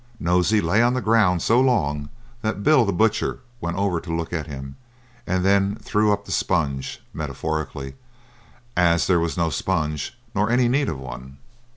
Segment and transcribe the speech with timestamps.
[0.19, 2.09] Nosey lay on the ground so long
[2.41, 4.75] that Bill, the Butcher, went over to look at him,
[5.27, 7.93] and then he threw up the sponge metaphorically
[8.75, 11.37] as there was no sponge, nor any need of one.